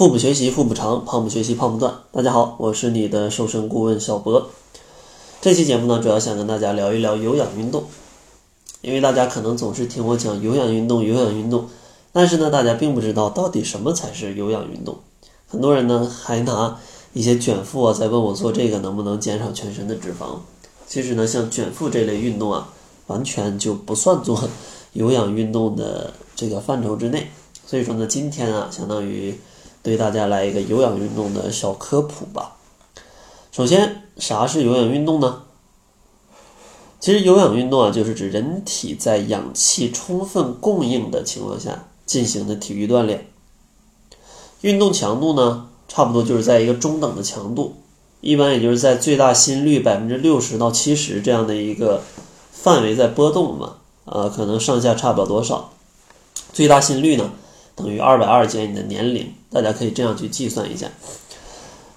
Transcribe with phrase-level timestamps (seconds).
[0.00, 1.92] 腹部学习腹部长，胖不学习胖不断。
[2.10, 4.48] 大家好，我是你的瘦身顾问小博。
[5.42, 7.84] 这期节目呢，主要想跟大家聊一聊有氧运动，
[8.80, 11.68] 因为大家可能总是听我讲有氧运动，有氧运动，
[12.12, 14.96] 但是呢，大家并不知道到底什么才是有氧运动。
[15.46, 16.78] 很多人呢，还拿
[17.12, 20.38] 一些卷腹啊，在问我做这个能不能减少全身的脂肪。
[20.86, 22.72] 其实呢，像卷腹这类运动啊，
[23.08, 24.48] 完全就不算做
[24.94, 27.28] 有氧运动的这个范畴之内。
[27.66, 29.38] 所以说呢，今天啊，相当于。
[29.82, 32.56] 对大家来一个有氧运动的小科普吧。
[33.52, 35.42] 首先，啥是有氧运动呢？
[37.00, 43.26] 其实有氧运动啊，就是指人体在氧气充分供应的情况下进行的体育锻炼。
[44.60, 47.76] 运动强度呢，差不多就是在一个中等的强度，
[48.20, 52.02] 一般也就是在最大心率百分之六十到七十这样的一个
[52.52, 53.76] 范围在波动嘛。
[54.04, 55.72] 啊，可能上下差不了多少。
[56.52, 57.30] 最大心率呢？
[57.82, 60.90] 等于二百二减你的年龄，大家可以这样去计算一下。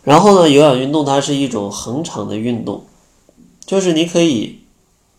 [0.03, 2.85] 然后呢，有氧运动它是一种恒长的运动，
[3.65, 4.59] 就是你可以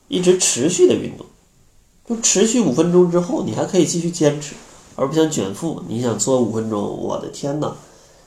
[0.08, 1.27] 一直持续的运动，
[2.06, 4.55] 就持续五分钟之后，你还可以继续坚持，
[4.97, 7.77] 而不像卷腹，你想做五分钟，我的天呐，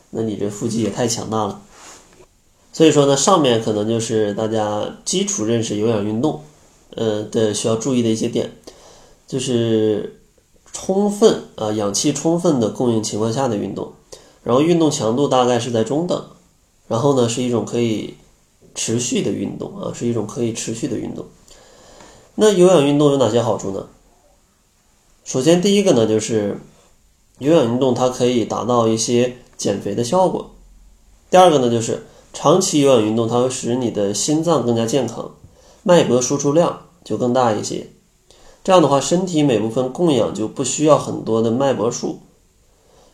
[0.09, 1.62] 那你这腹肌也太强大了。
[2.73, 6.42] 所以说呢，上面可能就是大家基础认识有氧运动，
[6.95, 8.52] 呃的需要注意的一些点，
[9.28, 10.14] 就是。
[10.80, 13.94] 充分啊，氧气充分的供应情况下的运动，
[14.44, 16.23] 然后运动强度大概是在中等，
[16.88, 18.14] 然后呢是一种可以
[18.75, 21.25] 持续的运动啊，是一种可以持续的运动。
[22.36, 23.88] 那有氧运动有哪些好处呢？
[25.25, 26.59] 首先第一个呢就是
[27.39, 30.52] 有氧运动它可以达到一些减肥的效果。
[31.31, 35.31] 第二个呢就是长期有氧运动它会使你的心脏更加健康，
[35.81, 37.88] 脉搏输出量就更大一些。
[38.68, 42.20] 这样的话，身体每部分供氧就不需要很多的脉搏数。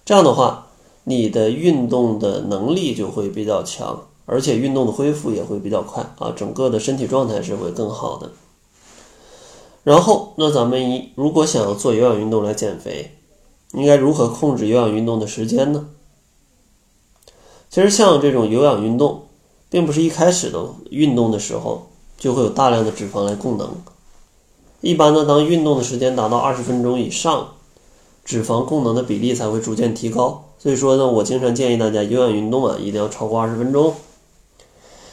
[0.04, 0.70] 这样的话，
[1.04, 8.32] 你的运动的能力就会比较强，而且运动的恢复也会比较快啊，整个的身体状态是会更好的。
[9.83, 13.11] 然后，那咱们一如果想要做有氧运动来减肥，
[13.73, 15.88] 应该如何控制有氧运动的时间呢？
[17.70, 19.27] 其实，像这种有氧运动，
[19.70, 23.70] 并不是一开始的运动的时候就会有大量的脂肪来供能。
[24.83, 27.54] 一般呢，当运动的时间达到二十分钟以上，
[28.26, 30.49] 脂肪供能的比例才会逐渐提高。
[30.60, 33.95] 所以说呢，我经常建议大家有氧运动啊，一定要超过二十分钟。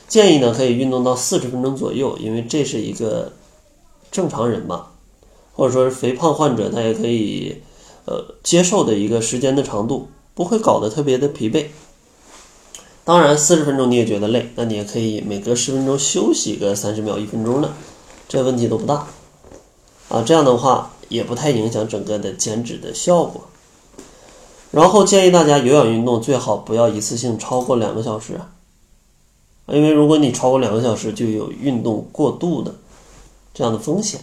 [0.08, 3.30] 建议呢，可以运动到四十分钟左右，因为这是一个
[4.10, 4.90] 正常人吧，
[5.54, 7.62] 或者说是肥胖患者，他也可以
[8.06, 11.66] 呃接受的一个时间的长度，不会搞得特别的疲惫。
[13.04, 17.70] 当然，四十分钟你也觉得累，那你也可以每隔十分钟休息个三十秒、一分钟的，
[18.28, 19.06] 这问题都不大。
[20.10, 23.42] 啊，这样的话也不太影响整个的减脂的效果。
[24.72, 28.40] 然后建议大家有氧运动最好不要一次性超过两个小时，
[29.66, 32.74] 因为如果你超过两个小时，就有运动过度的
[33.54, 34.20] 这样的风险。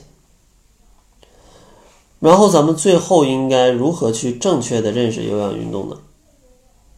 [2.19, 5.97] 然后咱们最后应该如何去正确的认识有氧运动呢？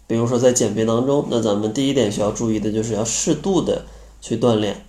[0.08, 3.86] 比如说在减肥当中，那咱们第一点需要注意的就是要适度的
[4.22, 4.86] 去锻炼，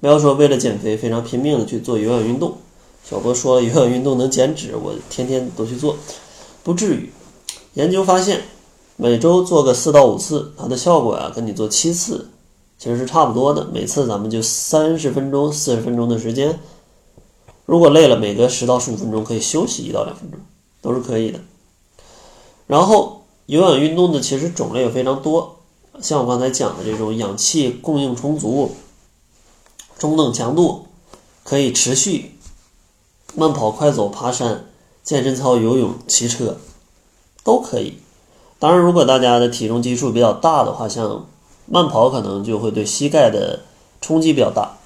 [0.00, 2.58] 不要说为了减肥非常拼命的去做有氧运动。
[3.08, 5.96] 小波说了，有氧运动能减脂，我天天都去做，
[6.64, 7.12] 不至于。
[7.74, 8.42] 研究发现，
[8.96, 12.30] 每周做个四到五次，它的效果啊，跟你做七次
[12.76, 13.64] 其实是差不多的。
[13.72, 16.58] 每次咱们就三十分钟、四十分钟的时间，
[17.64, 20.40] 如果累了，每隔十到十五分钟可以休息一到两分钟，
[20.82, 21.38] 都是可以的。
[22.66, 25.60] 然后，有氧运动的其实种类也非常多，
[26.00, 28.74] 像我刚才讲的这种氧气供应充足、
[29.96, 30.86] 中等强度，
[31.44, 32.32] 可以持续。
[33.34, 34.66] 慢跑、快走、爬山、
[35.02, 36.56] 健身操、游泳、骑车，
[37.42, 37.98] 都可以。
[38.58, 41.26] 当然，如果大家的体重基数比较大的话，像
[41.66, 43.60] 慢跑可能就会对膝盖的
[44.00, 44.78] 冲击比较大，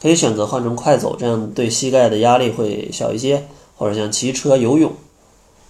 [0.00, 3.46] 可以选择换成快走，这样对膝盖的压力会小一些。
[3.78, 4.90] 或者像骑车、游泳，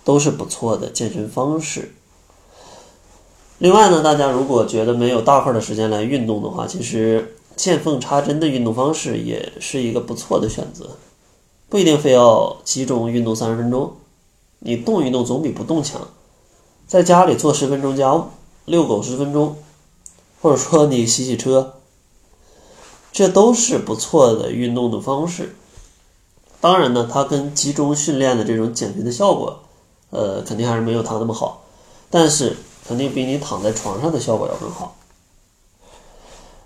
[0.04, 1.92] 都是不错的健身方式。
[3.58, 10.90] 另外呢，大家如果觉得没有大块的时间来运动的话，其实见缝插针的运动方式也是一个不错的选择。
[11.68, 13.92] 不一定非要集中运动三十分钟，
[14.60, 16.08] 你动一动总比不动强。
[16.86, 18.26] 在家里做十分钟家务，
[18.64, 19.56] 遛狗十分钟，
[20.40, 21.74] 或者说你洗洗车，
[23.10, 25.56] 这都是不错的运动的方式。
[26.60, 29.60] 当然呢，它跟集中训练的这种减肥的效果，
[30.10, 31.64] 呃，肯定还是没有它那么好，
[32.08, 34.94] 但是肯定比你躺在床上的效果要更好。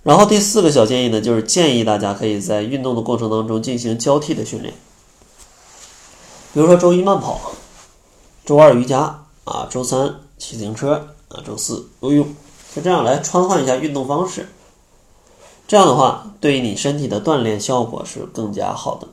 [0.02, 4.74] 然后第四个小建议呢，就是建议大家可以在运动的过程当中进行交替的训练。
[6.52, 7.52] 比如说周一慢跑，
[8.44, 12.34] 周二瑜伽啊，周三骑自行车啊，周四游泳，
[12.74, 14.48] 就这样来穿换一下运动方式。
[15.68, 19.06] 这样的话，对于你身体的锻炼效果是更加好的。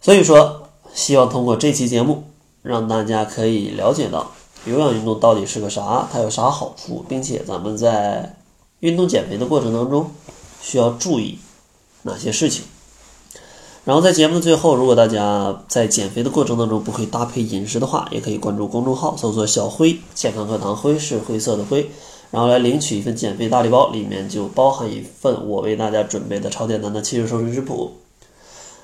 [0.00, 2.24] 所以说，希望通过这期节目，
[2.62, 4.32] 让大家可以了解到
[4.64, 8.36] 有氧运动到底是个啥，它有啥好处，并且咱们在
[8.80, 10.10] 运动减肥的过程当中
[10.62, 11.38] 需要注意
[12.02, 12.64] 哪些事情。
[13.84, 21.90] 然后在节目的最后，如果大家在减肥的过程当中不会搭配饮食的话，也可以关注公众号，搜索“小辉健康课堂”，辉是灰色的灰，
[22.30, 27.90] 然后来领取一份减肥大礼包，里面就包含一份我为大家准备的超简单的七日瘦身食谱。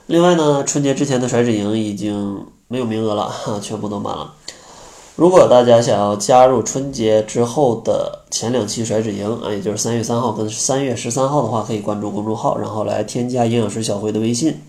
[0.06, 4.35] 另外呢，春节之前的甩脂营已经没有名额了，哈，全部都满了。
[5.15, 14.61] 如果大家想要加入春节之后的前两期甩脂营啊，也就是三月三号跟三月十三号的话，可以关注公众号，然后来添加营养师小辉的微信。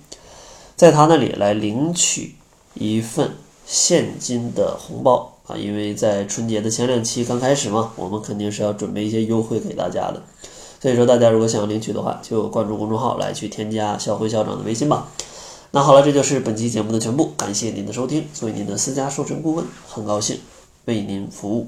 [0.80, 2.36] 在他那里来领取
[2.74, 3.32] 一份
[3.66, 10.24] 现金的红包啊，因为在春节的前两期刚开始嘛，我们肯定是要准备一些优惠给大家的，
[10.80, 15.12] 所以说大家如果想要领取的话，就关注公众号来去添加校辉校长的微信吧。
[15.72, 18.26] 那好了，这就是本期节目的全部，感谢您的收听。
[18.34, 20.40] 作为您的私家授权顾问，很高兴
[20.86, 21.68] 为您服务。